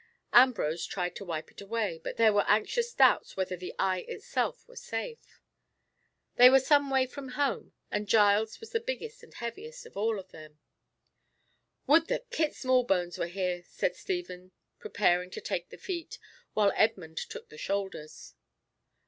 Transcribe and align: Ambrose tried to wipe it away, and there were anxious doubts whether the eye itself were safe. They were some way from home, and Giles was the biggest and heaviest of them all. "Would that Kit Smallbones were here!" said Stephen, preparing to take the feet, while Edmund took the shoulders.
Ambrose 0.33 0.83
tried 0.87 1.15
to 1.15 1.23
wipe 1.23 1.51
it 1.51 1.61
away, 1.61 2.01
and 2.03 2.17
there 2.17 2.33
were 2.33 2.43
anxious 2.47 2.91
doubts 2.91 3.37
whether 3.37 3.55
the 3.55 3.75
eye 3.77 3.99
itself 4.07 4.67
were 4.67 4.75
safe. 4.75 5.39
They 6.37 6.49
were 6.49 6.59
some 6.59 6.89
way 6.89 7.05
from 7.05 7.33
home, 7.37 7.73
and 7.91 8.07
Giles 8.09 8.59
was 8.59 8.71
the 8.71 8.79
biggest 8.79 9.21
and 9.21 9.31
heaviest 9.35 9.85
of 9.85 9.93
them 9.93 10.01
all. 10.01 10.23
"Would 11.85 12.07
that 12.07 12.31
Kit 12.31 12.55
Smallbones 12.55 13.19
were 13.19 13.27
here!" 13.27 13.61
said 13.67 13.95
Stephen, 13.95 14.53
preparing 14.79 15.29
to 15.29 15.39
take 15.39 15.69
the 15.69 15.77
feet, 15.77 16.17
while 16.55 16.73
Edmund 16.75 17.17
took 17.17 17.49
the 17.49 17.57
shoulders. 17.59 18.33